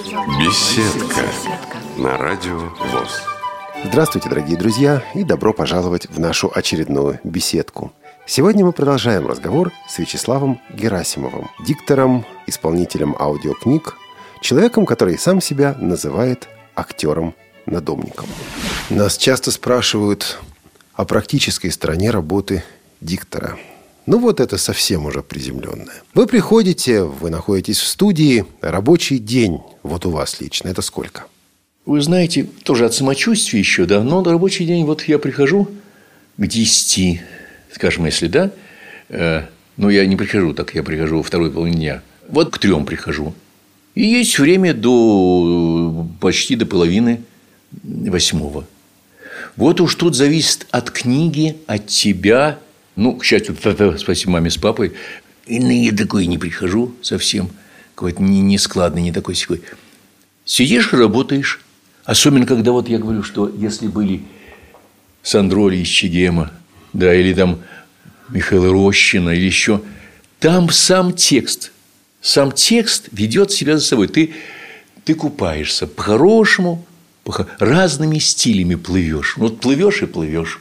[0.00, 1.26] Беседка
[1.98, 3.20] на радио ВОЗ.
[3.84, 7.92] Здравствуйте, дорогие друзья, и добро пожаловать в нашу очередную беседку.
[8.24, 13.98] Сегодня мы продолжаем разговор с Вячеславом Герасимовым, диктором, исполнителем аудиокниг,
[14.40, 18.26] человеком, который сам себя называет актером-надомником.
[18.88, 20.38] Нас часто спрашивают
[20.94, 22.64] о практической стороне работы
[23.02, 23.58] диктора–
[24.10, 26.02] ну вот это совсем уже приземленное.
[26.14, 31.26] Вы приходите, вы находитесь в студии, рабочий день вот у вас лично, это сколько?
[31.86, 35.68] Вы знаете, тоже от самочувствия еще, да, но на рабочий день вот я прихожу
[36.36, 37.20] к 10,
[37.72, 38.50] скажем, если да,
[39.10, 39.42] э,
[39.76, 42.02] но я не прихожу так, я прихожу во второй половине дня.
[42.28, 43.32] Вот к трем прихожу.
[43.94, 47.22] И есть время до почти до половины
[47.84, 48.66] восьмого.
[49.54, 52.58] Вот уж тут зависит от книги, от тебя–
[53.00, 53.56] ну, к счастью,
[53.98, 54.92] спасибо маме с папой.
[55.46, 57.48] И я такой не прихожу совсем.
[57.94, 59.62] Какой-то не, не складный, не такой секой.
[60.44, 61.62] Сидишь и работаешь.
[62.04, 64.22] Особенно, когда вот я говорю, что если были
[65.22, 66.52] Сандроли из Чегема,
[66.92, 67.60] да, или там
[68.28, 69.80] Михаил Рощина, или еще,
[70.38, 71.72] там сам текст,
[72.20, 74.08] сам текст ведет себя за собой.
[74.08, 74.34] Ты,
[75.06, 76.84] ты купаешься по-хорошему,
[77.24, 79.38] по разными стилями плывешь.
[79.38, 80.60] Вот плывешь и плывешь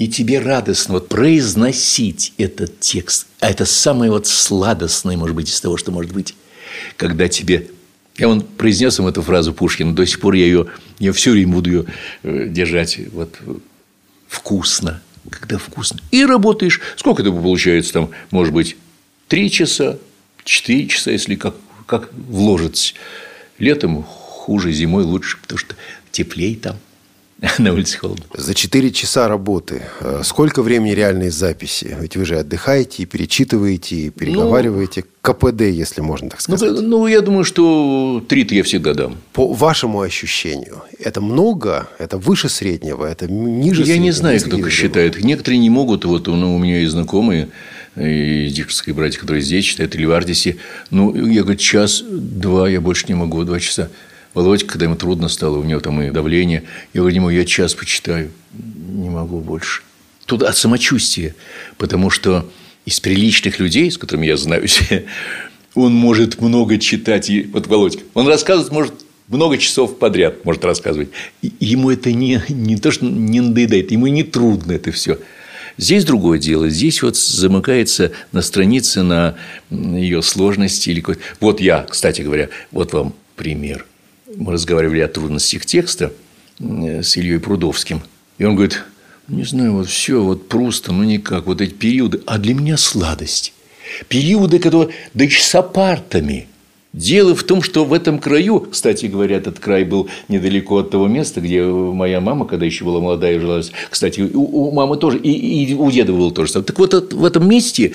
[0.00, 5.60] и тебе радостно вот произносить этот текст, а это самое вот сладостное, может быть, из
[5.60, 6.34] того, что может быть,
[6.96, 7.68] когда тебе...
[8.16, 10.68] Я он произнес им эту фразу Пушкина, до сих пор я ее,
[11.00, 11.84] я все время буду ее
[12.22, 13.36] э, держать вот
[14.26, 16.00] вкусно, когда вкусно.
[16.10, 16.80] И работаешь.
[16.96, 18.78] Сколько это получается там, может быть,
[19.28, 19.98] три часа,
[20.44, 22.94] четыре часа, если как, как вложится.
[23.58, 25.76] Летом хуже, зимой лучше, потому что
[26.10, 26.78] теплее там–
[27.58, 28.24] на улице холодно.
[28.34, 31.96] За 4 часа работы э, сколько времени реальной записи?
[31.98, 35.04] Ведь вы же отдыхаете, и перечитываете, и переговариваете.
[35.06, 36.80] Ну, КПД, если можно так ну, сказать.
[36.80, 39.16] Ну, ну я думаю, что 3-то я всегда дам.
[39.32, 41.88] По вашему ощущению, это много?
[41.98, 43.06] Это выше среднего?
[43.06, 43.94] Это ниже я среднего?
[43.94, 45.22] Я не знаю, кто как считает.
[45.22, 46.04] Некоторые не могут.
[46.04, 47.48] Вот ну, у меня есть знакомые
[47.96, 50.56] из дикторской братья, которые здесь читают, или в Ардисе.
[50.90, 53.90] Ну, я говорю, час-два, я больше не могу, два часа.
[54.34, 57.74] Володька, когда ему трудно стало, у него там и давление, я говорю ему, я час
[57.74, 59.82] почитаю, не могу больше.
[60.26, 61.34] Тут от самочувствия,
[61.78, 62.48] потому что
[62.86, 64.80] из приличных людей, с которыми я знаюсь,
[65.74, 67.28] он может много читать.
[67.28, 68.94] И, вот Володька, он рассказывает, может,
[69.26, 71.10] много часов подряд может рассказывать.
[71.42, 75.18] И ему это не, не то, что не надоедает, ему не трудно это все.
[75.76, 76.68] Здесь другое дело.
[76.68, 79.36] Здесь вот замыкается на странице, на
[79.70, 80.90] ее сложности.
[80.90, 81.02] Или...
[81.40, 83.86] Вот я, кстати говоря, вот вам пример
[84.36, 86.12] мы разговаривали о трудностях текста
[86.58, 88.02] э, с Ильей Прудовским.
[88.38, 88.82] И он говорит,
[89.28, 93.52] не знаю, вот все, вот просто, ну никак, вот эти периоды, а для меня сладость.
[94.08, 96.46] Периоды, которые, да еще с апартами–
[96.92, 101.06] Дело в том, что в этом краю, кстати говоря, этот край был недалеко от того
[101.06, 103.60] места, где моя мама, когда еще была молодая, жила.
[103.88, 106.52] Кстати, у, у мамы тоже, и, и у деда было тоже.
[106.62, 107.92] Так вот, в этом месте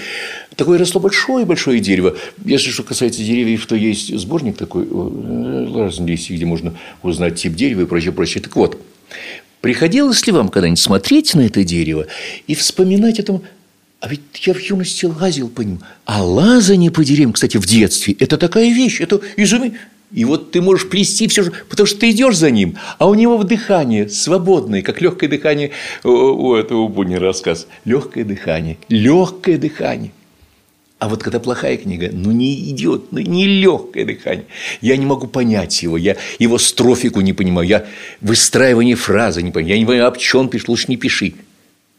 [0.55, 2.15] такое росло большое-большое дерево.
[2.45, 6.73] Если что касается деревьев, то есть сборник такой, э, разные листья, где можно
[7.03, 8.41] узнать тип дерева и прочее, прочее.
[8.41, 8.81] Так вот,
[9.59, 12.05] приходилось ли вам когда-нибудь смотреть на это дерево
[12.47, 13.41] и вспоминать о том,
[14.05, 15.79] а ведь я в юности лазил по ним.
[16.05, 19.79] А лазание по деревьям, кстати, в детстве, это такая вещь, это изуми.
[20.11, 23.41] И вот ты можешь плести все, потому что ты идешь за ним, а у него
[23.41, 25.71] дыхание свободное, как легкое дыхание
[26.03, 27.65] у этого Бунина рассказ.
[27.83, 30.11] Легкое дыхание, легкое дыхание.
[30.99, 34.45] А вот когда плохая книга, ну не идет, ну не легкое дыхание.
[34.81, 37.85] Я не могу понять его, я его строфику не понимаю, я
[38.21, 41.33] выстраивание фразы не понимаю, я не понимаю, об чем пишешь, лучше не пиши.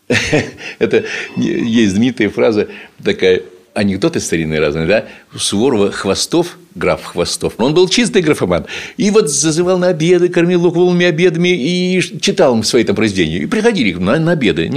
[0.78, 1.04] Это
[1.36, 2.68] есть знаменитая фраза
[3.02, 3.42] такая,
[3.74, 5.06] анекдоты старинные разные, да?
[5.36, 8.66] Суворова Хвостов, граф Хвостов, он был чистый графоман.
[8.96, 13.40] И вот зазывал на обеды, кормил луковыми обедами и читал им свои там произведения.
[13.40, 14.70] И приходили на, на обеды.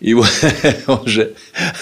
[0.00, 0.28] И вот
[0.86, 1.34] он же,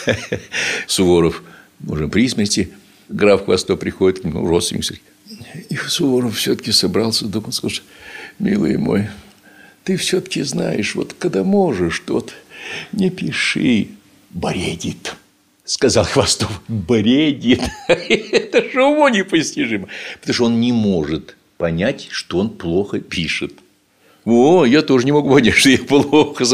[0.86, 1.42] Суворов,
[1.86, 2.70] уже при смерти,
[3.08, 5.00] граф Хвостов приходит к нему, родственник,
[5.70, 7.82] и Суворов все-таки собрался, думал, слушай,
[8.38, 9.08] милый мой,
[9.84, 12.34] ты все-таки знаешь, вот когда можешь, то вот
[12.92, 13.88] не пиши,
[14.30, 15.14] бредит.
[15.64, 17.60] Сказал Хвостов, бредит.
[17.88, 19.88] Это же уму непостижимо.
[20.20, 23.52] Потому что он не может понять, что он плохо пишет.
[24.24, 26.44] О, я тоже не могу понять, что я плохо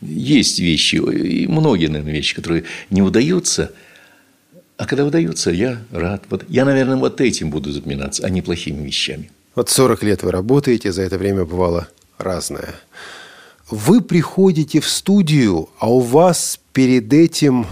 [0.00, 3.72] Есть вещи, и многие, наверное, вещи, которые не удаются.
[4.76, 6.24] А когда удаются, я рад.
[6.28, 9.30] Вот, я, наверное, вот этим буду запоминаться, а не плохими вещами.
[9.54, 11.88] Вот 40 лет вы работаете, за это время бывало
[12.18, 12.74] разное
[13.72, 17.66] вы приходите в студию, а у вас перед этим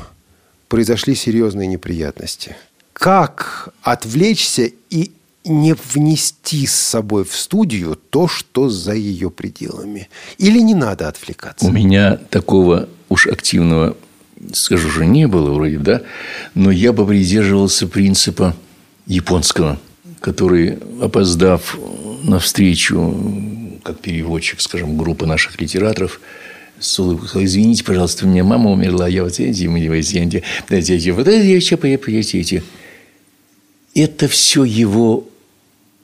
[0.68, 2.56] произошли серьезные неприятности.
[2.94, 5.12] Как отвлечься и
[5.44, 10.08] не внести с собой в студию то, что за ее пределами?
[10.38, 11.66] Или не надо отвлекаться?
[11.66, 13.94] У меня такого уж активного,
[14.52, 16.00] скажу же, не было вроде, да,
[16.54, 18.56] но я бы придерживался принципа
[19.06, 19.78] японского,
[20.20, 21.76] который, опоздав
[22.22, 26.20] на встречу, как переводчик, скажем, группы наших литераторов,
[26.78, 31.28] с улыбкой, извините, пожалуйста, у меня мама умерла, я вот эти, мы эти, эти, вот
[31.28, 32.62] эти, эти.
[33.94, 35.28] Это все его,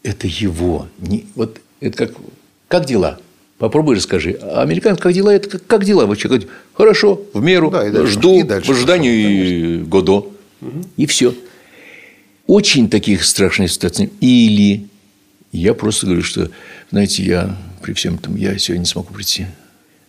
[0.02, 0.88] это его.
[0.98, 2.16] Не, вот это как,
[2.68, 3.20] как дела?
[3.58, 4.38] Попробуй расскажи.
[4.42, 5.30] А американцы, как дела?
[5.30, 6.04] Это как, как дела?
[6.04, 10.30] Вы что, говорите, хорошо, в меру, да, и дальше, жду, и дальше в ожидании Годо.
[10.60, 10.84] Угу.
[10.98, 11.34] И все.
[12.46, 14.10] Очень таких страшных ситуаций.
[14.20, 14.88] Или
[15.52, 16.50] я просто говорю, что,
[16.90, 19.46] знаете, я при всем этом, я сегодня не смогу прийти.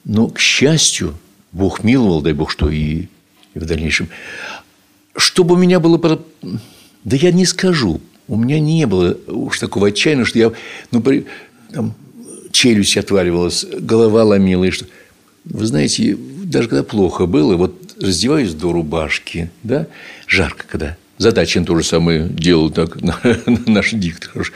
[0.03, 1.15] Но, к счастью,
[1.51, 3.07] Бог миловал, дай Бог, что и,
[3.53, 4.09] и в дальнейшем.
[5.15, 6.21] Чтобы у меня было...
[7.03, 8.01] Да я не скажу.
[8.27, 10.51] У меня не было уж такого отчаяния, что я...
[10.91, 11.25] Ну, при,
[11.71, 11.93] там,
[12.51, 14.65] челюсть отваливалась, голова ломила.
[14.65, 14.85] И что...
[15.45, 19.87] Вы знаете, даже когда плохо было, вот раздеваюсь до рубашки, да,
[20.27, 20.97] жарко когда.
[21.17, 22.97] Задачин то же самое делал так
[23.65, 24.51] наш диктор.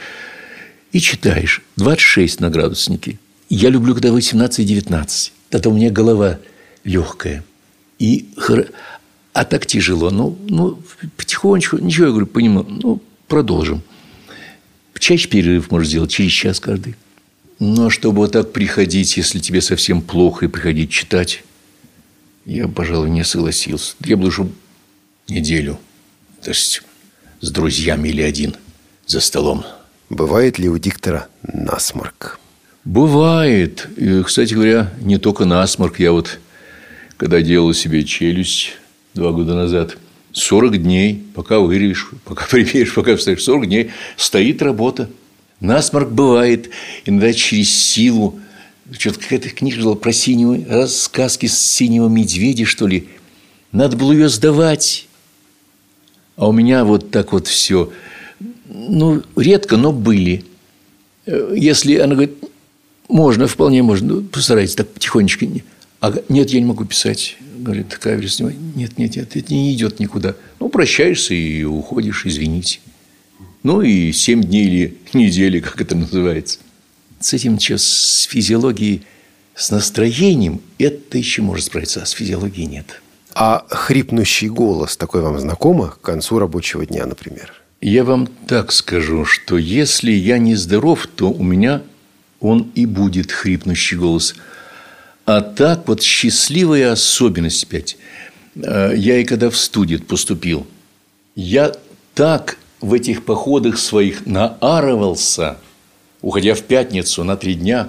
[0.92, 1.62] И читаешь.
[1.76, 3.18] 26 на градуснике.
[3.48, 5.32] Я люблю, когда 18-19.
[5.50, 6.38] Тогда у меня голова
[6.84, 7.44] легкая.
[7.98, 8.28] И
[9.32, 10.10] а так тяжело.
[10.10, 10.82] Ну, ну,
[11.16, 13.82] потихонечку, ничего, я говорю, понимаю, ну, продолжим.
[14.98, 16.94] Чаще перерыв можешь сделать, через час каждый.
[17.58, 21.42] Но чтобы вот так приходить, если тебе совсем плохо, и приходить читать,
[22.44, 23.94] я, пожалуй, не согласился.
[24.04, 24.48] Я лучше
[25.28, 25.80] неделю,
[26.40, 26.82] то есть
[27.40, 28.54] с друзьями или один
[29.06, 29.64] за столом.
[30.12, 32.38] Бывает ли у диктора насморк?
[32.84, 33.88] Бывает.
[33.96, 35.98] И, кстати говоря, не только насморк.
[36.00, 36.38] Я вот,
[37.16, 38.72] когда делал себе челюсть
[39.14, 39.96] два года назад,
[40.32, 45.08] 40 дней, пока вырежешь, пока приберешь, пока вставишь, 40 дней стоит работа.
[45.60, 46.68] Насморк бывает
[47.06, 48.38] иногда через силу.
[48.92, 53.08] Что-то какая-то книжка была про синего, рассказки с синего медведя, что ли.
[53.72, 55.08] Надо было ее сдавать.
[56.36, 57.90] А у меня вот так вот все.
[58.74, 60.44] Ну, редко, но были.
[61.26, 62.36] Э, если она говорит,
[63.08, 64.14] можно, вполне можно.
[64.14, 65.46] Ну, постарайтесь так потихонечку.
[66.00, 67.36] А, нет, я не могу писать.
[67.58, 68.44] Говорит, такая версия.
[68.74, 70.34] Нет, нет, нет, это не идет никуда.
[70.58, 72.80] Ну, прощаешься и уходишь, извините.
[73.62, 76.58] Ну, и семь дней или недели, как это называется.
[77.20, 79.02] С этим что, с физиологией,
[79.54, 83.00] с настроением, это еще может справиться, а с физиологией нет.
[83.34, 87.61] А хрипнущий голос такой вам знакомо к концу рабочего дня, например?
[87.82, 91.82] Я вам так скажу, что если я не здоров, то у меня
[92.38, 94.36] он и будет хрипнущий голос.
[95.26, 97.96] А так вот счастливая особенность опять.
[98.54, 100.64] Э, я и когда в студию поступил,
[101.34, 101.72] я
[102.14, 105.58] так в этих походах своих наарывался,
[106.20, 107.88] уходя в пятницу на три дня,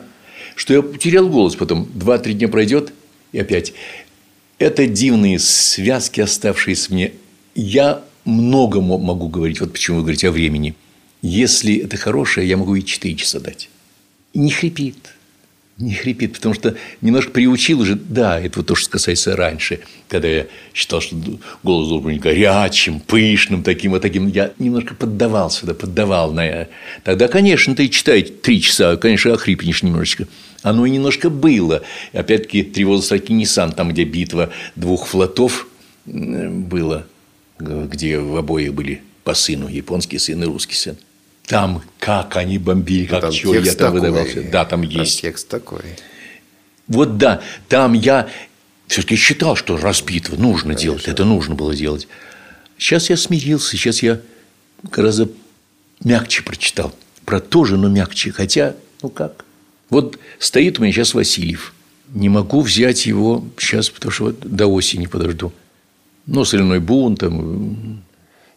[0.55, 1.87] что я потерял голос потом.
[1.93, 2.93] Два-три дня пройдет,
[3.31, 3.73] и опять.
[4.57, 7.11] Это дивные связки, оставшиеся мне.
[7.53, 9.59] Я много могу говорить.
[9.59, 10.75] Вот почему вы говорите о времени.
[11.21, 13.69] Если это хорошее, я могу и четыре часа дать
[14.33, 14.95] не хрипит.
[15.79, 20.27] Не хрипит, потому что немножко приучил уже, да, это вот то, что касается раньше, когда
[20.27, 21.15] я считал, что
[21.63, 26.67] голос должен быть горячим, пышным, таким вот таким, я немножко поддавался, да, поддавал на
[27.03, 30.27] Тогда, конечно, ты читаешь три часа, конечно, охрипнешь немножечко.
[30.61, 31.81] Оно и немножко было.
[32.13, 35.67] Опять-таки, тревоза строки Ниссан, там, где битва двух флотов
[36.05, 37.07] было,
[37.63, 40.97] где в обоих были по сыну, японский сын и русский сын.
[41.45, 44.43] Там как они бомбили, как там чего я там выдавался.
[44.43, 45.21] Да, там есть.
[45.21, 45.81] Там текст такой.
[46.87, 48.29] Вот да, там я
[48.87, 50.83] все-таки считал, что разбитого нужно Конечно.
[50.83, 52.07] делать, это нужно было делать.
[52.77, 54.19] Сейчас я смирился, сейчас я
[54.83, 55.29] гораздо
[56.03, 56.93] мягче прочитал.
[57.25, 58.31] Про то же, но мягче.
[58.31, 59.45] Хотя, ну как?
[59.89, 61.73] Вот стоит у меня сейчас Васильев.
[62.09, 65.53] Не могу взять его сейчас, потому что вот до осени подожду.
[66.25, 68.03] Ну, соляной бунт, там,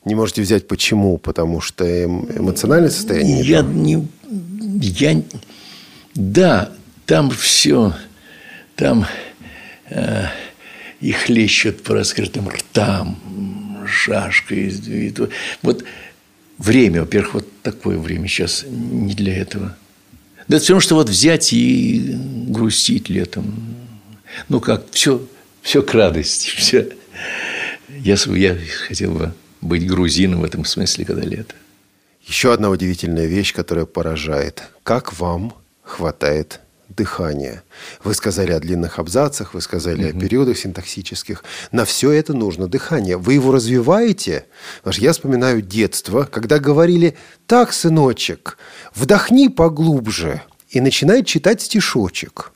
[0.04, 1.18] не можете взять почему?
[1.18, 3.44] Потому что эм, эмоциональное состояние?
[3.44, 4.06] Я не...
[4.80, 5.22] Я...
[6.14, 6.72] Да,
[7.06, 7.92] там все...
[8.76, 9.06] Там
[9.88, 10.26] э,
[11.00, 13.18] и хлещут по раскрытым ртам,
[13.86, 15.14] шашкой.
[15.62, 15.84] Вот
[16.58, 19.76] время, во-первых, вот такое время сейчас не для этого.
[20.48, 22.16] Да все равно, что вот взять и
[22.48, 23.76] грустить летом.
[24.48, 25.26] Ну как, все,
[25.62, 26.50] все к радости.
[26.56, 26.88] Все.
[28.06, 31.56] Я, я хотел бы быть грузином в этом смысле, когда лето.
[32.24, 34.62] Еще одна удивительная вещь, которая поражает.
[34.84, 37.64] Как вам хватает дыхание.
[38.04, 40.16] Вы сказали о длинных абзацах, вы сказали угу.
[40.16, 41.42] о периодах синтаксических.
[41.72, 43.16] На все это нужно дыхание.
[43.16, 44.46] Вы его развиваете?
[44.78, 47.16] Потому что я вспоминаю детство, когда говорили,
[47.48, 48.56] так, сыночек,
[48.94, 52.52] вдохни поглубже и начинай читать стишочек.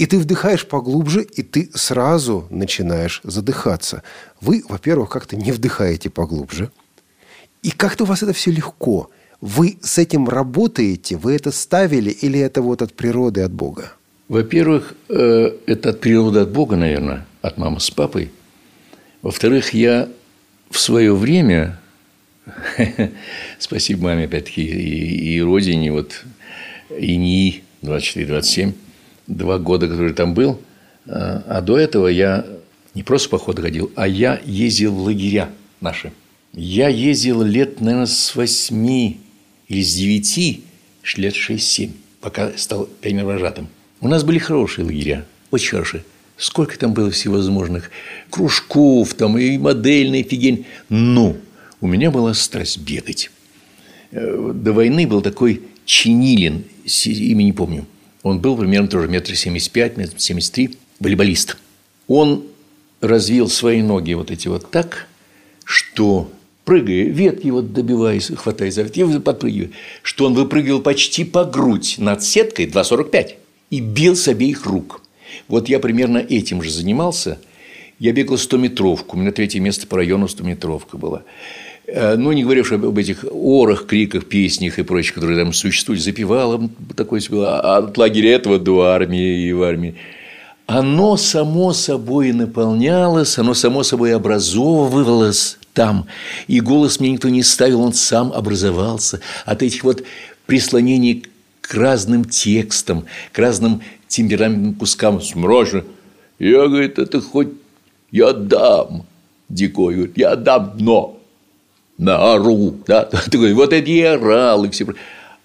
[0.00, 4.02] И ты вдыхаешь поглубже, и ты сразу начинаешь задыхаться.
[4.40, 6.70] Вы, во-первых, как-то не вдыхаете поглубже.
[7.62, 11.16] И как-то у вас это все легко– вы с этим работаете?
[11.16, 13.92] Вы это ставили или это вот от природы, от Бога?
[14.28, 18.30] Во-первых, э, это от природы, от Бога, наверное, от мамы с папой.
[19.22, 20.08] Во-вторых, я
[20.70, 21.80] в свое время,
[23.58, 26.22] спасибо маме, опять-таки, и, и родине, вот,
[26.96, 28.72] и НИИ 24-27,
[29.36, 30.60] два года, который там был,
[31.06, 32.46] э, а до этого я
[32.94, 36.12] не просто походы ходил, а я ездил в лагеря наши.
[36.52, 39.20] Я ездил лет, наверное, с восьми
[39.68, 40.62] или с 9
[41.16, 43.68] лет 6-7, пока стал пионервожатым.
[44.00, 46.04] У нас были хорошие лагеря, очень хорошие.
[46.36, 47.90] Сколько там было всевозможных
[48.30, 50.66] кружков, там и модельный фигень.
[50.88, 51.36] Но
[51.80, 53.30] у меня была страсть бегать.
[54.10, 56.64] Э, до войны был такой Чинилин,
[57.04, 57.86] имя не помню.
[58.22, 61.56] Он был примерно тоже метр семьдесят пять, метр семьдесят три, волейболист.
[62.06, 62.44] Он
[63.00, 65.06] развил свои ноги вот эти вот так,
[65.64, 66.30] что
[66.64, 69.70] прыгая, ветки вот добиваясь, хватаясь за ветки, подпрыгивая,
[70.02, 73.36] что он выпрыгивал почти по грудь над сеткой 2,45
[73.70, 75.02] и бил с обеих рук.
[75.48, 77.38] Вот я примерно этим же занимался.
[77.98, 81.22] Я бегал 100-метровку, у меня третье место по району 100-метровка была.
[81.92, 86.02] Э, ну, не говоря уж об этих орах, криках, песнях и прочее, которые там существуют,
[86.02, 89.96] запевало такое было а от лагеря этого до армии и в армии.
[90.66, 96.06] Оно само собой наполнялось, оно само собой образовывалось там.
[96.46, 100.04] И голос мне никто не ставил, он сам образовался от этих вот
[100.46, 101.24] прислонений
[101.60, 105.20] к разным текстам, к разным темпераментным кускам.
[105.20, 105.82] Смрожно.
[106.38, 107.48] Я, говорит, это хоть
[108.12, 109.06] я дам.
[109.48, 110.74] Дикой говорит, я дам,
[112.00, 112.76] но наору.
[112.86, 113.04] Да?
[113.30, 114.86] Такой, вот я орал и все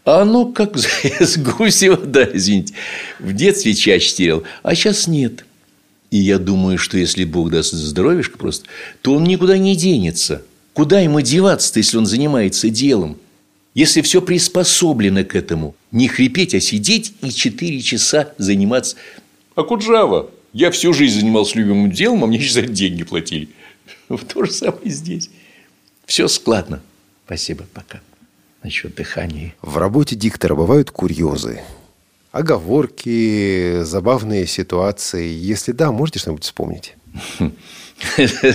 [0.06, 0.78] а оно как
[1.20, 2.76] с гуси вода, извините.
[3.20, 5.46] В детстве чаще терял, а сейчас нет.
[6.12, 8.68] И я думаю, что если Бог даст здоровьишко просто,
[9.02, 10.44] то он никуда не денется.
[10.74, 13.18] Куда ему деваться-то, если он занимается делом?
[13.74, 18.96] Если все приспособлено к этому, не хрипеть, а сидеть и четыре часа заниматься.
[19.56, 23.50] А Куджава, я всю жизнь занимался любимым делом, а мне еще за деньги платили.
[24.08, 25.32] То же самое здесь.
[26.06, 26.82] Все складно.
[27.26, 28.02] Спасибо, пока.
[28.64, 29.54] Насчет дыхания.
[29.62, 31.62] В работе диктора бывают курьезы
[32.36, 35.26] оговорки, забавные ситуации?
[35.26, 36.96] Если да, можете что-нибудь вспомнить?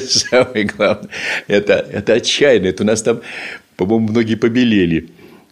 [0.07, 1.09] Самое главное,
[1.47, 2.67] это, это отчаянно.
[2.67, 3.23] Это у нас там,
[3.77, 5.09] по-моему, многие побелели.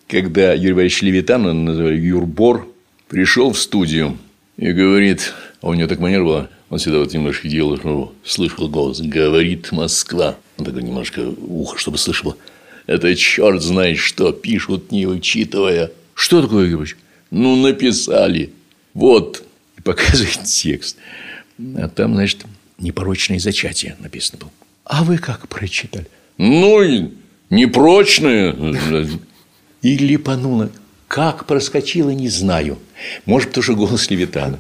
[0.09, 2.69] Когда Юрий Борисович Левитан, он называли Юрбор,
[3.09, 4.19] пришел в студию
[4.59, 8.69] и говорит, а у него так манера была, он всегда вот немножко делал, ну, слышал
[8.69, 10.37] голос, говорит Москва.
[10.59, 12.37] Он такой немножко ухо, чтобы слышало.
[12.87, 15.93] Это черт знает что, пишут, не учитывая.
[16.15, 16.97] Что такое, Борисович?
[17.31, 18.53] Ну, написали.
[18.95, 19.45] Вот.
[19.77, 20.97] И показывает текст.
[21.77, 22.45] А там, значит,
[22.79, 24.51] непорочное зачатие написано было.
[24.85, 26.09] А вы как прочитали?
[26.39, 27.13] Ну,
[27.51, 28.57] непрочное.
[29.83, 30.71] И липануло.
[31.07, 32.79] Как проскочило, не знаю.
[33.27, 34.59] Может, что голос Левитана.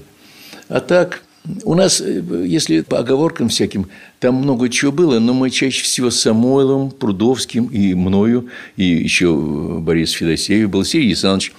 [0.68, 1.22] А так,
[1.64, 3.88] у нас, если по оговоркам всяким,
[4.20, 9.34] там много чего было, но мы чаще всего с Самойловым, Прудовским и мною, и еще
[9.80, 11.52] Борис Федосеев был, Сергей Александрович,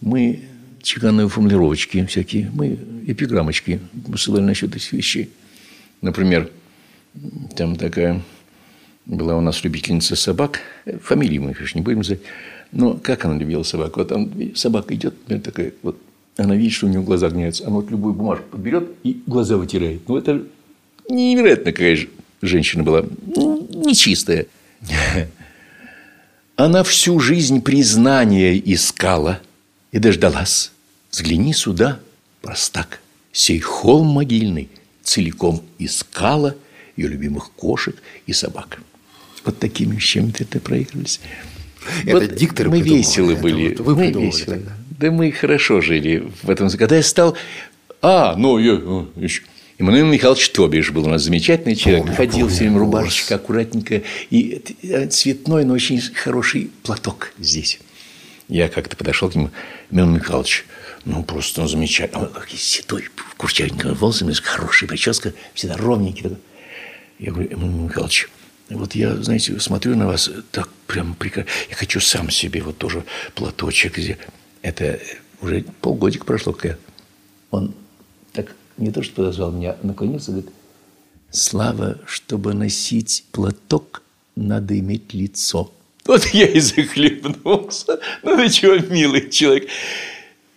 [0.00, 0.42] мы
[0.82, 5.30] чеканные формулировочки всякие, мы эпиграммочки посылали насчет этих вещей.
[6.00, 6.50] Например,
[7.56, 8.22] там такая
[9.06, 10.60] была у нас любительница собак.
[11.02, 12.20] Фамилии мы, конечно, не будем знать.
[12.72, 13.96] Но как она любила собак?
[13.96, 15.98] Вот там собака идет, например, такая вот,
[16.36, 17.66] она видит, что у нее глаза гняются.
[17.66, 20.06] Она вот любую бумажку подберет и глаза вытирает.
[20.08, 20.42] Ну, это
[21.08, 22.08] невероятно какая же
[22.42, 23.04] женщина была.
[23.34, 24.46] Ну, нечистая.
[26.56, 29.40] Она всю жизнь признания искала
[29.92, 30.72] и дождалась.
[31.10, 32.00] Взгляни сюда,
[32.42, 33.00] простак,
[33.32, 34.68] сей холм могильный
[35.02, 36.56] целиком искала
[36.96, 38.80] ее любимых кошек и собак.
[39.44, 41.20] Вот такими вещами это проигрывались.
[42.04, 43.68] Это вот диктор Мы придумал, веселы это были.
[43.74, 44.56] Вот вы мы веселы.
[44.56, 44.72] Тогда.
[44.98, 46.70] Да мы хорошо жили в этом.
[46.70, 47.36] Когда я стал...
[48.02, 48.72] А, ну, я...
[49.16, 49.42] Еще...
[49.78, 52.04] Иммануил Михайлович Тобиш был у нас замечательный человек.
[52.04, 54.02] Помню, Ходил помню, все время рубашечка аккуратненько.
[54.30, 54.62] И
[55.10, 57.78] цветной, но очень хороший платок здесь.
[58.48, 59.50] Я как-то подошел к нему,
[59.90, 60.64] Михаил Михайлович,
[61.04, 62.22] ну, просто он замечательный.
[62.22, 66.38] Он такой седой, курчавенький волосы, хорошая прическа, всегда ровненький.
[67.18, 68.30] Я говорю, Эммануил Михайлович,
[68.70, 71.50] вот я, знаете, смотрю на вас, так прям прекрасно.
[71.68, 73.98] Я хочу сам себе вот тоже платочек.
[74.66, 74.98] Это
[75.40, 76.78] уже полгодика прошло, как я
[77.52, 77.72] Он
[78.32, 80.50] так не то что подозвал меня, а наклонился, говорит,
[81.30, 84.02] Слава, чтобы носить платок,
[84.34, 85.72] надо иметь лицо.
[86.04, 88.00] Вот я и захлебнулся.
[88.24, 89.68] Ну, ты чего, милый человек?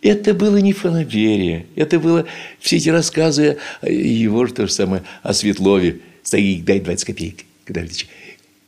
[0.01, 1.68] Это было не фанаберия.
[1.75, 2.25] Это было
[2.60, 6.00] все эти рассказы его же то же самое о Светлове.
[6.24, 7.46] Стоит, дай 20 копеек.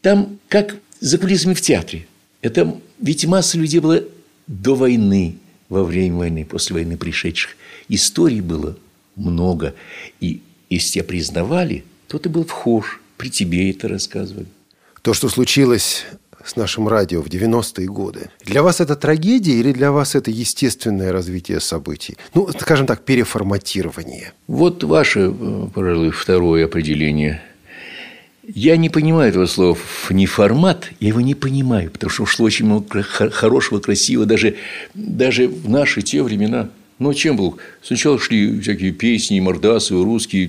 [0.04, 2.06] Там как за кулисами в театре.
[2.44, 4.04] Это ведь масса людей было
[4.48, 5.38] до войны,
[5.70, 7.56] во время войны, после войны пришедших.
[7.90, 8.78] Историй было
[9.16, 9.74] много.
[10.20, 13.00] И если тебя признавали, то ты был вхож.
[13.18, 14.48] При тебе это рассказывали.
[15.02, 16.06] То, что случилось
[16.46, 18.30] с нашим радио в 90-е годы.
[18.46, 22.18] Для вас это трагедия или для вас это естественное развитие событий?
[22.34, 24.34] Ну, скажем так, переформатирование.
[24.48, 27.42] Вот ваше, э, пожалуй, второе определение.
[28.48, 29.78] Я не понимаю этого слова
[30.10, 34.56] не формат, я его не понимаю, потому что ушло очень много хорошего, красивого, даже,
[34.94, 36.70] даже в наши те времена–
[37.02, 37.58] ну, чем был?
[37.82, 40.48] Сначала шли всякие песни, мордасы, русские.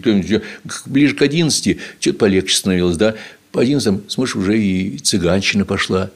[0.85, 3.15] Ближе к одиннадцати что-то полегче становилось, да?
[3.53, 6.11] По одиннадцатым, смотришь, уже и цыганщина пошла.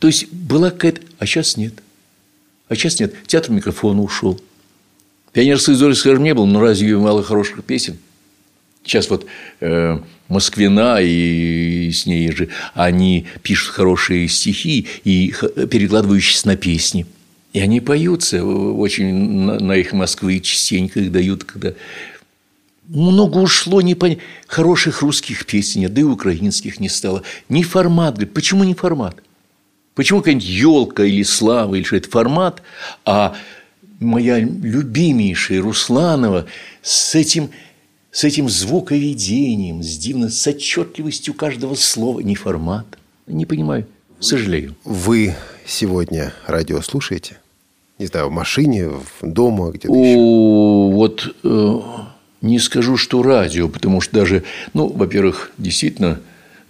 [0.00, 1.00] То есть, была какая-то...
[1.18, 1.72] А сейчас нет.
[2.68, 3.14] А сейчас нет.
[3.26, 4.38] Театр микрофона ушел.
[5.32, 7.96] Пионерской зоры, скажем, не было, но разве мало хороших песен?
[8.84, 9.26] Сейчас вот
[9.60, 15.34] э, Москвина и с ней же, они пишут хорошие стихи и
[15.70, 17.06] перекладывающиеся на песни–
[17.52, 21.72] и они поются очень на их Москвы частенько их дают, когда
[22.86, 24.18] много ушло не пон...
[24.46, 27.22] хороших русских песен, да и украинских не стало.
[27.48, 28.14] Не формат.
[28.14, 29.16] Говорит, почему не формат?
[29.94, 32.62] Почему какая-нибудь елка или слава, или что это формат,
[33.04, 33.36] а
[33.98, 36.46] моя любимейшая Русланова
[36.82, 37.50] с этим,
[38.18, 42.98] с этим звуковедением, с дивно, с отчетливостью каждого слова, не формат.
[43.28, 43.86] Не понимаю,
[44.18, 44.74] сожалею.
[44.82, 47.38] Вы сегодня радио слушаете?
[48.00, 48.90] Не знаю, в машине,
[49.22, 50.16] дома, где-то еще?
[50.16, 51.80] Вот э,
[52.40, 54.42] не скажу, что радио, потому что даже,
[54.74, 56.18] ну, во-первых, действительно,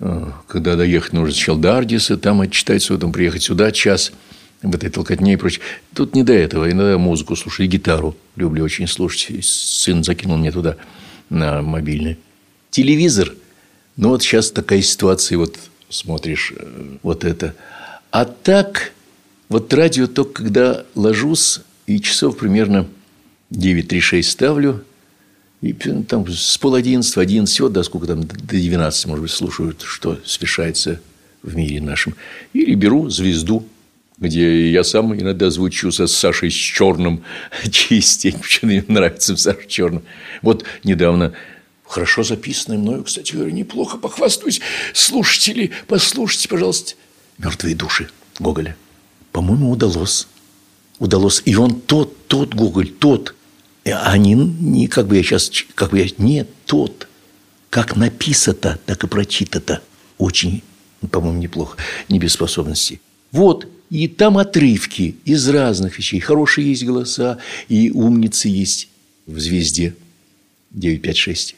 [0.00, 4.12] э, когда доехать нужно сначала до Ардиса, там отчитать, потом приехать сюда час
[4.60, 5.62] в этой толкотне и прочее.
[5.94, 6.70] Тут не до этого.
[6.70, 9.42] Иногда музыку слушаю, гитару люблю очень слушать.
[9.42, 10.76] Сын закинул мне туда
[11.30, 12.18] на мобильный.
[12.70, 13.34] Телевизор.
[13.96, 17.54] Ну, вот сейчас такая ситуация, вот смотришь э, вот это–
[18.10, 18.92] а так,
[19.48, 22.86] вот радио только когда ложусь, и часов примерно
[23.52, 24.84] 9-3-6 ставлю,
[25.60, 27.26] и там с пол одиннадцатого,
[27.60, 31.00] вот до сколько там, до 12, может быть, слушаю, что совершается
[31.42, 32.14] в мире нашем.
[32.52, 33.66] Или беру звезду,
[34.20, 37.22] где я сам иногда звучу со Сашей с черным
[37.70, 40.02] частенько, почему мне нравится Саша черным.
[40.42, 41.34] Вот недавно
[41.84, 44.60] хорошо записанное мною, кстати говоря, неплохо похвастаюсь.
[44.92, 46.94] Слушатели, послушайте, пожалуйста,
[47.38, 48.76] мертвые души Гоголя.
[49.32, 50.26] По-моему, удалось.
[50.98, 51.42] Удалось.
[51.44, 53.34] И он тот, тот Гоголь, тот.
[53.84, 57.08] А не, не как бы я сейчас, как бы я, нет, тот.
[57.70, 59.80] Как написано, так и прочито-то.
[60.16, 60.62] Очень,
[61.10, 61.78] по-моему, неплохо.
[62.08, 63.00] Не без способностей.
[63.30, 66.20] Вот, и там отрывки из разных вещей.
[66.20, 68.88] Хорошие есть голоса, и умницы есть
[69.26, 69.94] в «Звезде»
[70.70, 71.56] 956.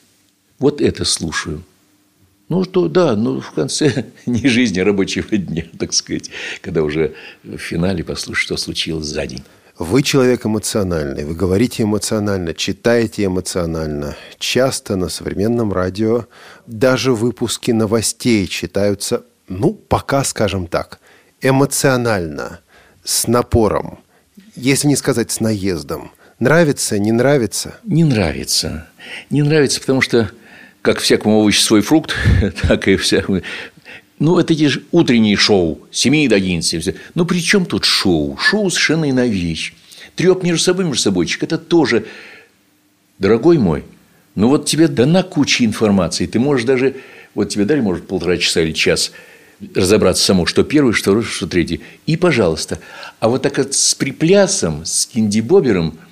[0.58, 1.62] Вот это слушаю.
[2.48, 7.14] Ну, что, да, ну, в конце не жизни, а рабочего дня, так сказать, когда уже
[7.44, 9.42] в финале послушать, что случилось за день.
[9.78, 14.14] Вы человек эмоциональный, вы говорите эмоционально, читаете эмоционально.
[14.38, 16.26] Часто на современном радио
[16.66, 21.00] даже выпуски новостей читаются, ну, пока, скажем так,
[21.40, 22.60] эмоционально,
[23.04, 24.00] с напором,
[24.54, 26.12] если не сказать с наездом.
[26.38, 27.78] Нравится, не нравится?
[27.84, 28.88] Не нравится.
[29.28, 30.30] Не нравится, потому что
[30.82, 32.14] как всякому овощу свой фрукт,
[32.62, 33.42] так и всякому.
[34.18, 36.94] Ну, это эти же утренние шоу, с 7 до 11.
[37.14, 38.36] Ну, при чем тут шоу?
[38.38, 39.74] Шоу совершенно иная вещь.
[40.14, 42.06] Треп между собой, между собойчик, это тоже,
[43.18, 43.84] дорогой мой,
[44.34, 46.26] ну, вот тебе дана куча информации.
[46.26, 46.96] Ты можешь даже,
[47.34, 49.12] вот тебе дали, может, полтора часа или час
[49.74, 51.80] разобраться само, что первый, что второй, что третий.
[52.06, 52.78] И, пожалуйста.
[53.18, 55.98] А вот так вот с приплясом, с кинди-бобером–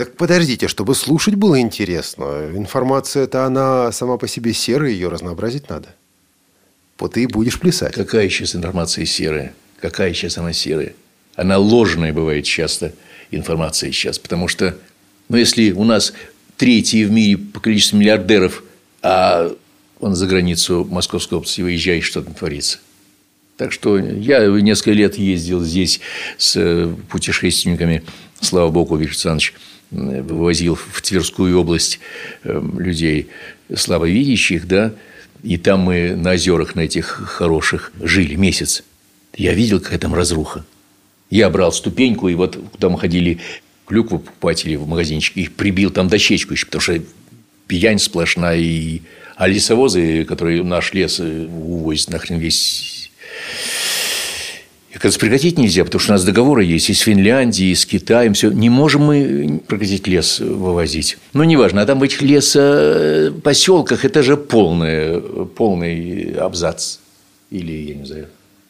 [0.00, 2.52] так подождите, чтобы слушать было интересно.
[2.54, 5.88] Информация-то она сама по себе серая, ее разнообразить надо.
[6.98, 7.92] Вот ты и будешь плясать.
[7.92, 9.52] Какая сейчас информация серая?
[9.78, 10.94] Какая сейчас она серая?
[11.34, 12.94] Она ложная бывает часто,
[13.30, 14.18] информация сейчас.
[14.18, 14.74] Потому что,
[15.28, 16.14] ну, если у нас
[16.56, 18.64] третий в мире по количеству миллиардеров,
[19.02, 19.54] а
[20.00, 22.78] он за границу Московской области выезжает, что там творится.
[23.56, 26.00] Так что я несколько лет ездил здесь
[26.38, 28.02] с путешественниками,
[28.40, 29.54] слава богу, Виктор Александрович,
[29.90, 32.00] вывозил в Тверскую область
[32.44, 33.28] эм, людей
[33.74, 34.94] слабовидящих, да,
[35.42, 38.84] и там мы на озерах на этих хороших жили месяц.
[39.36, 40.64] Я видел, какая там разруха.
[41.28, 43.40] Я брал ступеньку, и вот куда мы ходили
[43.86, 47.00] клюкву покупать или в магазинчике, их прибил там дощечку еще, потому что
[47.66, 48.58] пьянь сплошная.
[48.58, 49.02] И...
[49.40, 53.10] А лесовозы, которые наш лес э, увозят нахрен весь
[54.92, 58.34] это прекратить нельзя, потому что у нас договоры есть и с Финляндией, и с Китаем.
[58.34, 58.50] Все.
[58.50, 61.16] Не можем мы прекратить лес вывозить.
[61.32, 61.80] Но неважно.
[61.80, 66.98] А там в этих лесопоселках это же полный, полный абзац.
[67.50, 68.26] Или, я не знаю,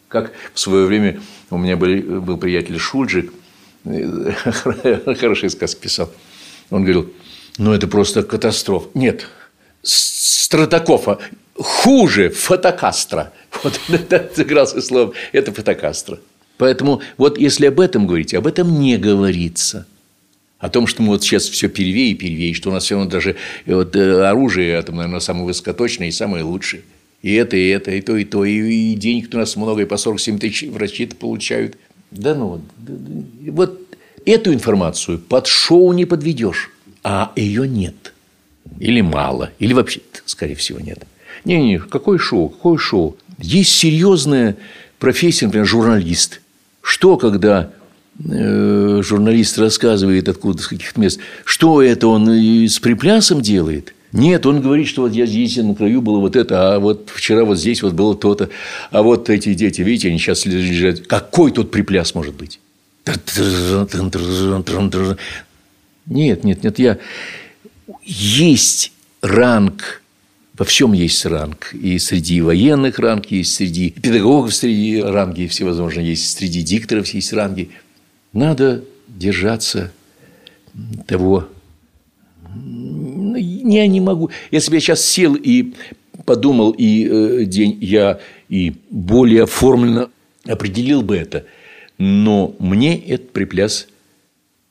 [0.06, 3.33] как в свое время у меня был, был приятель Шульджик,
[3.85, 6.12] хороший сказ писал.
[6.70, 7.12] Он говорил,
[7.59, 8.88] ну это просто катастрофа.
[8.94, 9.26] Нет,
[9.82, 11.18] Стратакофа
[11.54, 13.32] хуже фотокастра.
[13.62, 13.80] Вот
[14.34, 15.12] сыгрался словом.
[15.32, 16.18] Это фотокастра.
[16.58, 19.86] Поэтому вот если об этом говорить, об этом не говорится.
[20.58, 23.10] О том, что мы вот сейчас все первее и первее, что у нас все равно
[23.10, 26.82] даже вот, э, оружие атомное, оно самое высокоточное и самое лучшее.
[27.22, 28.44] И это, и это, и то, и то.
[28.44, 31.78] И, и денег у нас много, и по 47 тысяч врачи-то получают.
[32.10, 32.60] Да ну вот.
[33.48, 33.80] Вот
[34.26, 36.70] эту информацию под шоу не подведешь,
[37.02, 38.12] а ее нет.
[38.80, 41.04] Или мало, или вообще, скорее всего, нет.
[41.44, 43.16] Не-не, какое шоу, какое шоу?
[43.38, 44.56] Есть серьезная
[44.98, 46.40] профессия, например, журналист.
[46.80, 47.70] Что, когда
[48.18, 53.94] э, журналист рассказывает откуда, с каких мест, что это он с приплясом делает?
[54.12, 57.44] Нет, он говорит, что вот я здесь на краю было вот это, а вот вчера
[57.44, 58.48] вот здесь вот было то-то,
[58.90, 61.06] а вот эти дети, видите, они сейчас лежат.
[61.06, 62.60] Какой тут припляс может быть?
[66.06, 66.98] Нет, нет, нет, я...
[68.05, 70.00] Есть ранг
[70.61, 71.72] во всем есть ранг.
[71.72, 77.70] И среди военных ранг есть, среди педагогов среди ранги всевозможные есть, среди дикторов есть ранги.
[78.35, 79.90] Надо держаться
[81.07, 81.48] того.
[82.55, 84.29] Ну, я не могу.
[84.50, 85.72] Если бы я сейчас сел и
[86.26, 90.11] подумал, и э, день я и более оформленно
[90.44, 91.46] определил бы это,
[91.96, 93.88] но мне этот припляс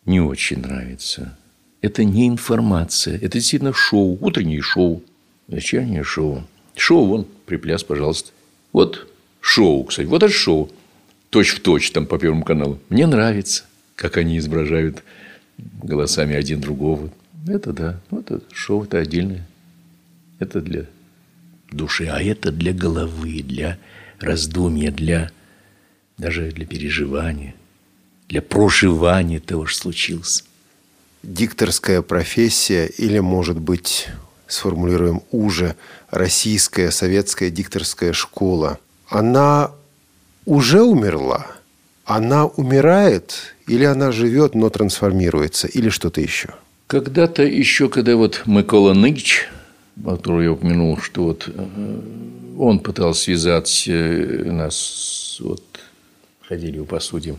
[0.05, 1.35] не очень нравится.
[1.81, 5.01] Это не информация, это действительно шоу, утреннее шоу.
[5.47, 6.43] Вечернее шоу.
[6.75, 8.31] Шоу, вон, припляс, пожалуйста.
[8.71, 9.07] Вот
[9.41, 10.05] шоу, кстати.
[10.07, 10.69] Вот это шоу.
[11.29, 12.79] Точь в точь там по Первому каналу.
[12.89, 13.63] Мне нравится,
[13.95, 15.03] как они изображают
[15.57, 17.09] голосами один другого.
[17.47, 17.99] Это да.
[18.09, 19.47] Вот это шоу, это отдельное.
[20.39, 20.85] Это для
[21.71, 23.77] души, а это для головы, для
[24.19, 25.31] раздумья, для
[26.17, 27.55] даже для переживания,
[28.27, 30.43] для проживания того, что случилось.
[31.23, 34.07] Дикторская профессия или, может быть,
[34.47, 35.75] сформулируем уже,
[36.09, 39.71] российская советская дикторская школа, она
[40.45, 41.45] уже умерла?
[42.05, 46.55] Она умирает или она живет, но трансформируется, или что-то еще?
[46.87, 49.47] Когда-то еще, когда вот Микола Ныч,
[50.03, 52.01] которого я упомянул, что вот э,
[52.57, 55.63] он пытался связать э, нас, вот
[56.41, 57.37] ходили его посудим.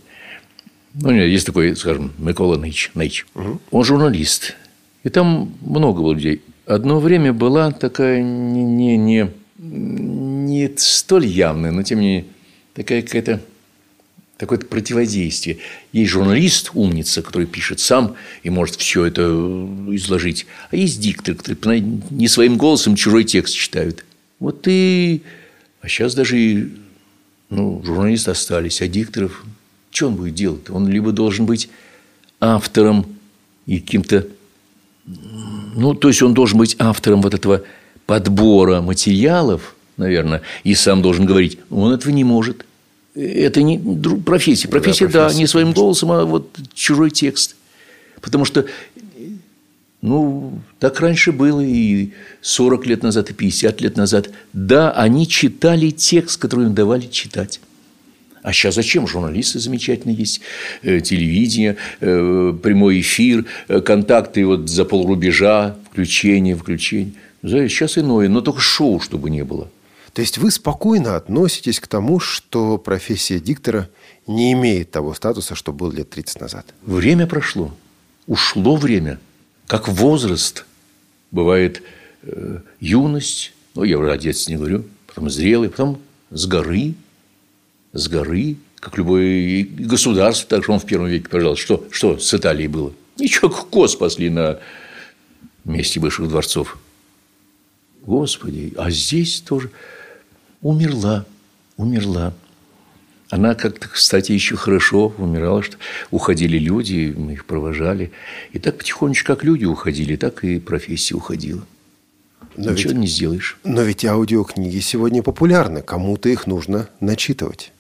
[0.95, 3.27] Ну, нет, есть такой, скажем, Микола Ныч, Ныч.
[3.35, 3.61] Угу.
[3.71, 4.57] Он журналист.
[5.05, 11.73] И там много было людей одно время была такая не, не, не, не столь явная,
[11.73, 12.25] но тем не менее
[12.75, 13.41] такая какая-то
[14.37, 15.59] такое-то противодействие.
[15.93, 19.23] Есть журналист, умница, который пишет сам и может все это
[19.91, 20.47] изложить.
[20.71, 24.07] А есть диктор, который не своим голосом чужой текст читают.
[24.39, 25.23] Вот и...
[25.83, 26.73] А сейчас даже и
[27.51, 29.45] ну, журналисты остались, а дикторов...
[29.91, 30.71] Что он будет делать?
[30.71, 31.69] Он либо должен быть
[32.41, 33.07] автором
[33.67, 34.27] и каким-то
[35.75, 37.63] ну, то есть он должен быть автором вот этого
[38.07, 42.65] подбора материалов, наверное, и сам должен говорить, он этого не может.
[43.15, 43.79] Это не
[44.25, 44.69] профессия.
[44.69, 47.57] Профессия, да, профессия, да не своим голосом, а вот чужой текст.
[48.21, 48.67] Потому что,
[50.01, 54.31] ну, так раньше было и 40 лет назад, и 50 лет назад.
[54.53, 57.61] Да, они читали текст, который им давали читать.
[58.43, 59.07] А сейчас зачем?
[59.07, 60.41] Журналисты замечательно есть,
[60.83, 67.13] э, телевидение, э, прямой эфир, э, контакты вот за полрубежа, включение, включение.
[67.43, 69.69] Сейчас иное, но только шоу, чтобы не было.
[70.13, 73.89] То есть вы спокойно относитесь к тому, что профессия диктора
[74.27, 76.67] не имеет того статуса, что был лет 30 назад?
[76.83, 77.75] Время прошло.
[78.27, 79.19] Ушло время.
[79.67, 80.65] Как возраст.
[81.31, 81.83] Бывает
[82.23, 86.01] э, юность, ну, я уже о детстве не говорю, потом зрелый, потом
[86.31, 86.95] с горы–
[87.93, 92.33] с горы, как любое государство, так что он в первом веке, пожалуйста, что, что с
[92.33, 92.93] Италией было?
[93.19, 94.59] Ничего, коз спасли на
[95.65, 96.79] месте бывших дворцов.
[98.03, 99.71] Господи, а здесь тоже
[100.63, 101.27] умерла,
[101.77, 102.33] умерла.
[103.29, 105.77] Она как-то, кстати, еще хорошо умирала, что
[106.11, 108.11] уходили люди, мы их провожали.
[108.53, 111.65] И так потихонечку, как люди уходили, так и профессия уходила.
[112.57, 113.59] Но Ничего ведь, не сделаешь.
[113.63, 115.83] Но ведь аудиокниги сегодня популярны.
[115.83, 117.73] Кому-то их нужно начитывать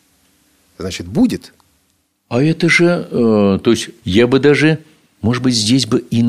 [0.81, 1.53] значит, будет.
[2.29, 4.79] А это же, э, то есть, я бы даже
[5.23, 6.23] Может быть, здесь бы и...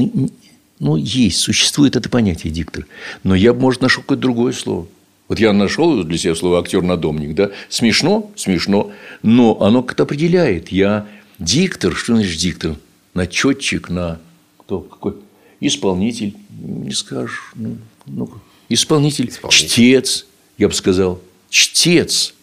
[0.80, 2.88] Ну, есть, существует это понятие диктор.
[3.24, 4.88] Но я бы, может, нашел какое-то другое слово.
[5.28, 7.52] Вот я нашел для себя слово актер-надомник, да?
[7.70, 8.32] Смешно?
[8.36, 8.92] Смешно.
[9.22, 10.70] Но оно как-то определяет.
[10.70, 11.08] Я
[11.40, 11.96] диктор.
[11.96, 12.76] Что значит диктор?
[13.14, 14.20] Начетчик на...
[14.58, 14.80] Кто?
[14.80, 15.16] Какой?
[15.62, 16.36] Исполнитель.
[16.50, 17.54] Не скажешь.
[17.56, 18.30] Ну, ну
[18.68, 19.30] исполнитель.
[19.30, 19.68] исполнитель.
[19.68, 20.26] Чтец,
[20.58, 21.22] я бы сказал.
[21.50, 22.34] Чтец.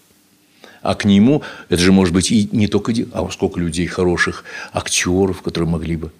[0.83, 5.43] А к нему, это же может быть и не только, а сколько людей хороших, актеров,
[5.43, 6.13] которые могли бы.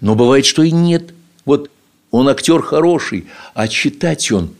[0.00, 1.14] Но бывает, что и нет.
[1.44, 1.70] Вот
[2.10, 4.50] он актер хороший, а читать он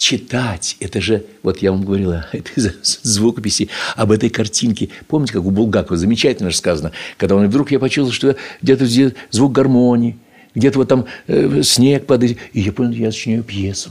[0.00, 4.88] читать, это же, вот я вам говорила, это из звукописи об этой картинке.
[5.06, 8.86] Помните, как у Булгакова замечательно же сказано, когда он вдруг я почувствовал, что где-то
[9.30, 10.16] звук гармонии,
[10.54, 13.90] где-то вот там э, снег падает, и я понял, я сочиняю пьесу.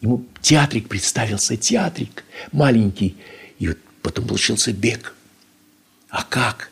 [0.00, 3.16] Ему театрик представился, театрик маленький.
[4.02, 5.14] Потом получился бег.
[6.08, 6.70] А как?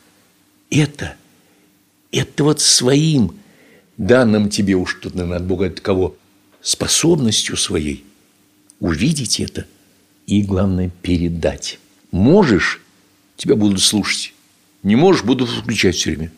[0.69, 1.15] Это,
[2.11, 3.35] это вот своим
[3.97, 6.15] данным тебе уж тут, наверное, от Бога от кого,
[6.61, 8.05] способностью своей
[8.79, 9.65] увидеть это
[10.25, 11.79] и, главное, передать.
[12.11, 12.81] Можешь,
[13.35, 14.33] тебя будут слушать.
[14.83, 16.31] Не можешь, будут включать все время.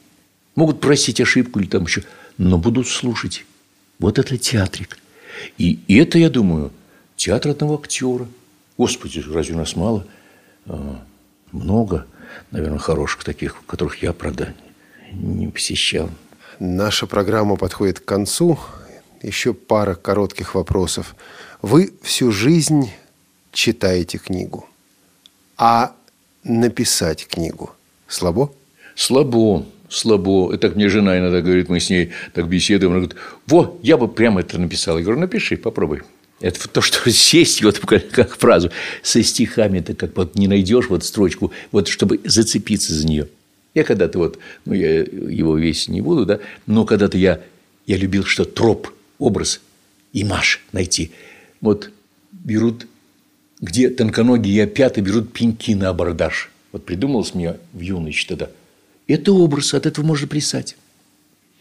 [0.55, 2.03] Могут просить ошибку или там еще,
[2.37, 3.45] но будут слушать.
[3.99, 4.97] Вот это театрик.
[5.57, 6.71] И это, я думаю,
[7.15, 8.27] театр одного актера.
[8.77, 10.07] Господи, разве у нас мало?
[10.67, 11.03] А,
[11.51, 12.05] много,
[12.51, 14.53] наверное, хороших таких, которых я, правда,
[15.11, 16.09] не посещал.
[16.59, 18.59] Наша программа подходит к концу.
[19.21, 21.15] Еще пара коротких вопросов.
[21.61, 22.91] Вы всю жизнь
[23.51, 24.67] читаете книгу,
[25.57, 25.93] а
[26.43, 27.71] написать книгу
[28.07, 28.51] слабо?
[28.95, 30.53] Слабо, слабо.
[30.53, 32.93] Это так мне жена иногда говорит, мы с ней так беседуем.
[32.93, 34.97] Она говорит, во, я бы прямо это написал.
[34.97, 36.01] Я говорю, напиши, попробуй.
[36.41, 38.71] Это то, что сесть вот как фразу
[39.03, 43.29] со стихами, ты как вот не найдешь вот строчку, вот чтобы зацепиться за нее.
[43.73, 47.41] Я когда-то вот, ну, я его весь не буду, да, но когда-то я,
[47.87, 49.61] я любил, что троп, образ,
[50.11, 51.11] имаж найти.
[51.61, 51.89] Вот
[52.31, 52.87] берут,
[53.61, 56.51] где тонконогие и опята берут пеньки на абордаж.
[56.73, 58.49] Вот придумалось мне в юности тогда.
[59.07, 60.75] Это образ, от этого можно плясать.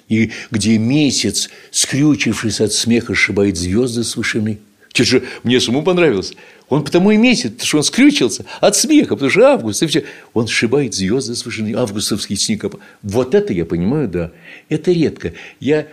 [0.08, 4.58] И где месяц, скрючившись от смеха, сшибает звезды с вышины–
[4.92, 6.34] это же мне самому понравилось.
[6.68, 10.04] Он потому и месяц, потому что он скрючился от смеха, потому что август, и все.
[10.34, 12.64] Он сшибает звезды с вышины, августовский снег.
[13.02, 14.30] Вот это я понимаю, да.
[14.68, 15.32] Это редко.
[15.58, 15.86] Я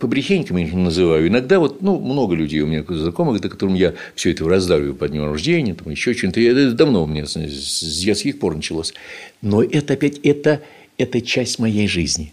[0.00, 1.28] побрехеньками называю.
[1.28, 5.08] Иногда вот, ну, много людей у меня знакомых, это которым я все это раздавливаю по
[5.08, 6.38] дню рождения, там еще что-нибудь.
[6.38, 8.92] Это давно у меня с детских пор началось.
[9.40, 10.62] Но это опять, это,
[10.96, 12.32] это часть моей жизни.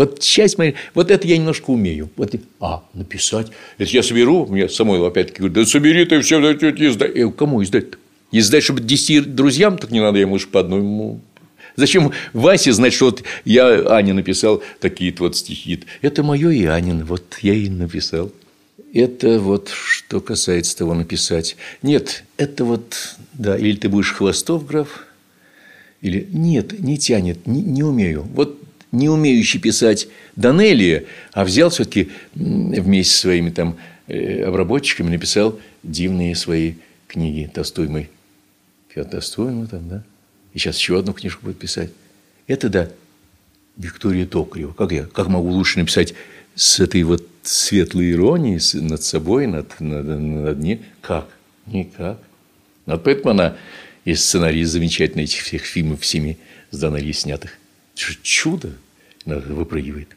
[0.00, 2.08] Вот часть моей, вот это я немножко умею.
[2.16, 3.48] Вот, а, написать.
[3.76, 7.12] Это я соберу, мне Самойлов опять-таки говорит, да собери ты все, да, издай.
[7.14, 7.98] Я, кому издать-то?
[8.32, 11.20] Издать, чтобы десяти друзьям, так не надо, я лучше по одному.
[11.76, 15.84] Зачем Васе знать, что вот я Ане написал такие-то вот стихи?
[16.00, 18.32] Это мое и Анин, вот я и написал.
[18.94, 21.58] Это вот что касается того написать.
[21.82, 22.96] Нет, это вот,
[23.34, 25.04] да, или ты будешь Хвостов, граф,
[26.00, 28.26] или нет, не тянет, не, не умею.
[28.32, 28.59] Вот
[28.92, 33.76] не умеющий писать Данелия, а взял все-таки вместе со своими там
[34.06, 36.74] э, обработчиками, написал дивные свои
[37.06, 38.10] книги Толстой мой.
[38.88, 40.02] Федор Толстой, ну там, да.
[40.52, 41.90] И сейчас еще одну книжку будет писать.
[42.46, 42.90] Это, да,
[43.76, 44.72] Виктория Токарева.
[44.72, 46.14] Как я, как могу лучше написать
[46.56, 50.82] с этой вот светлой иронией над собой, над, над, над ней?
[51.00, 51.28] Как?
[51.66, 52.18] Никак.
[52.86, 53.56] Вот поэтому она
[54.04, 56.38] и сценарий замечательный этих всех фильмов всеми
[56.70, 57.59] с Данелией снятых.
[58.22, 58.72] Чудо
[59.24, 60.16] выпрыгивает.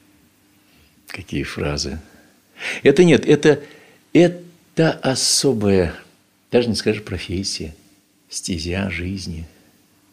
[1.08, 2.00] Какие фразы.
[2.82, 3.62] Это нет, это,
[4.14, 5.94] это особая,
[6.52, 7.76] даже не скажешь, профессия,
[8.30, 9.46] стезя жизни,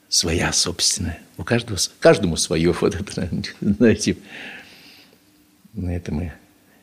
[0.09, 1.21] своя собственная.
[1.37, 2.73] У каждого, каждому свое.
[2.81, 3.31] Вот это,
[3.61, 4.17] знаете,
[5.73, 6.35] на этом я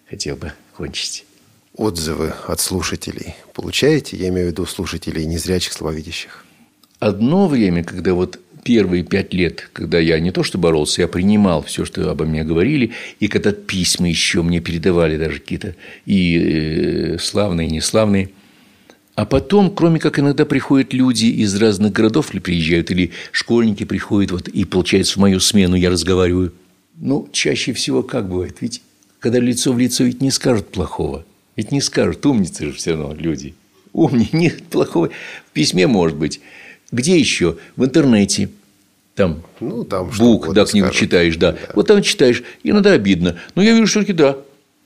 [0.10, 1.26] хотел бы кончить.
[1.76, 4.17] Отзывы от слушателей получаете?
[4.17, 6.45] Я имею в виду слушателей незрячих, слабовидящих.
[7.00, 11.63] Одно время, когда вот первые пять лет, когда я не то что боролся, я принимал
[11.63, 15.75] все, что обо мне говорили, и когда письма еще мне передавали даже какие-то
[16.06, 16.38] и
[17.15, 18.32] э, славные, и неславные.
[19.15, 24.32] А потом, кроме как иногда приходят люди из разных городов или приезжают, или школьники приходят,
[24.32, 26.51] вот, и, получается, в мою смену я разговариваю.
[26.97, 28.58] Ну, чаще всего как бывает?
[28.60, 28.82] Ведь
[29.19, 31.23] когда лицо в лицо, ведь не скажут плохого.
[31.56, 33.56] Ведь не скажут, умницы же все равно люди.
[33.93, 35.10] Умни, нет плохого.
[35.49, 36.41] В письме может быть.
[36.91, 37.58] Где еще?
[37.76, 38.50] В интернете.
[39.15, 41.02] Там, ну, там бук, да, книгу скажут.
[41.02, 41.54] читаешь, да.
[41.54, 41.58] да.
[41.73, 43.39] Вот там читаешь, иногда обидно.
[43.56, 44.38] Но я вижу, что таки да.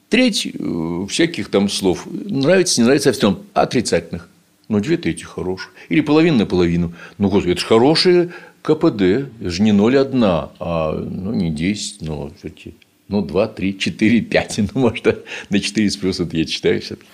[0.08, 4.30] Треть э, всяких там слов нравится, не нравится, а все отрицательных.
[4.70, 5.74] Но две трети хороших.
[5.90, 6.94] Или половина на половину.
[7.18, 8.30] Ну, господи, это же хорошие
[8.62, 9.02] КПД.
[9.02, 12.76] Это же не ноль одна, а ну, не 10, но все-таки
[13.10, 14.58] Ну, два, три, четыре, пять.
[14.74, 15.06] Ну, может,
[15.50, 17.10] на четыре с плюсом я читаю все-таки.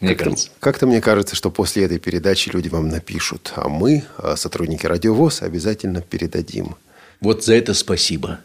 [0.00, 0.50] Мне как кажется.
[0.60, 5.42] Как-то мне кажется, что после этой передачи люди вам напишут, а мы, а, сотрудники Радиовоз,
[5.42, 6.76] обязательно передадим.
[7.20, 8.40] Вот за это спасибо.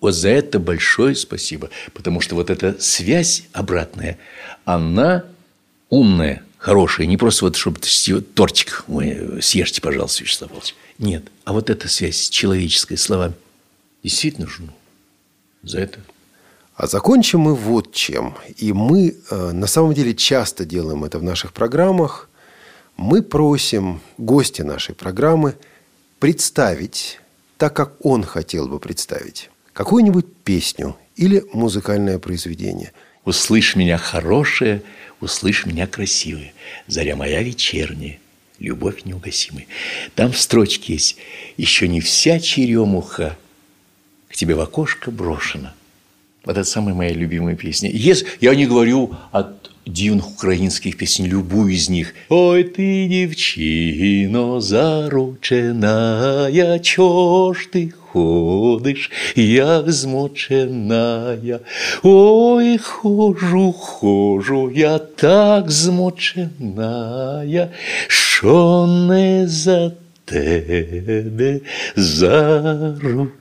[0.00, 1.70] Вот за это большое спасибо.
[1.92, 4.18] Потому что вот эта связь обратная,
[4.64, 5.24] она
[5.90, 7.06] умная, хорошая.
[7.06, 7.78] Не просто вот, чтобы
[8.34, 10.74] тортик вы съешьте, пожалуйста, Вячеслав Павлович.
[10.98, 11.24] Нет.
[11.44, 13.34] А вот эта связь человеческая словами
[14.02, 14.72] действительно жну.
[15.62, 16.00] За это
[16.74, 18.34] а закончим мы вот чем.
[18.56, 22.30] И мы э, на самом деле часто делаем это в наших программах.
[22.96, 25.54] Мы просим гостя нашей программы
[26.18, 27.20] представить
[27.58, 29.50] так, как он хотел бы представить.
[29.72, 32.92] Какую-нибудь песню или музыкальное произведение.
[33.24, 34.82] «Услышь меня хорошее,
[35.20, 36.52] услышь меня красивое,
[36.88, 38.18] заря моя вечерняя,
[38.58, 39.66] любовь неугасимая».
[40.16, 41.16] Там в строчке есть
[41.56, 43.38] «Еще не вся черемуха
[44.28, 45.74] к тебе в окошко брошена».
[46.44, 47.90] Вот это самая моя любимая песня.
[47.90, 52.14] Если, я не говорю от дивных украинских песен, любую из них.
[52.28, 56.50] Ой, ты, девчино, зарученая,
[56.80, 61.60] чё ж ты ходиш, як змоченая.
[62.02, 67.70] Ой, хожу, хожу, я так змоченая,
[68.08, 69.92] що не за
[70.24, 71.60] тебе
[71.96, 73.32] зарученая.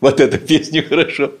[0.00, 1.32] Вот эта песня хорошо.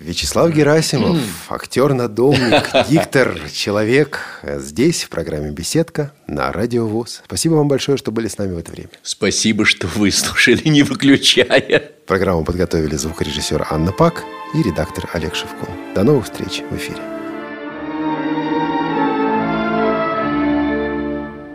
[0.00, 1.18] Вячеслав Герасимов,
[1.50, 7.22] актер-надомник, диктор, человек здесь, в программе «Беседка» на Радио ВОЗ.
[7.24, 8.90] Спасибо вам большое, что были с нами в это время.
[9.02, 11.90] Спасибо, что вы слушали, не выключая.
[12.06, 14.22] Программу подготовили звукорежиссер Анна Пак
[14.54, 15.68] и редактор Олег Шевкун.
[15.96, 17.02] До новых встреч в эфире.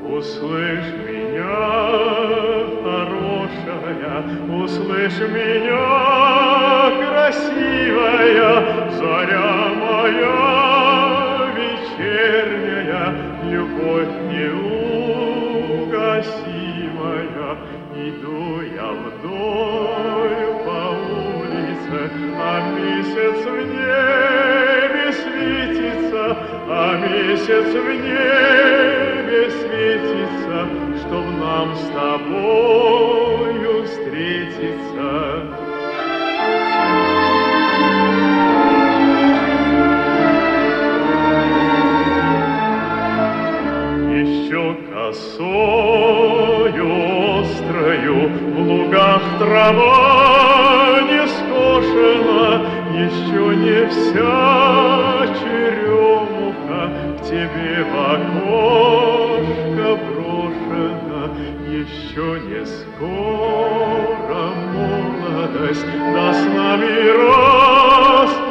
[0.06, 1.03] Услышь
[4.50, 8.52] услышь меня, красивая,
[8.92, 10.38] заря моя
[11.56, 13.06] вечерняя,
[13.50, 14.72] любовь неугасимая.
[17.96, 22.00] Иду я вдоль по улице,
[22.38, 22.44] а
[22.76, 26.26] месяц в небе светится,
[26.70, 30.58] а месяц в небе светится,
[31.00, 32.73] чтоб нам с тобою
[65.64, 66.92] молодость да с нами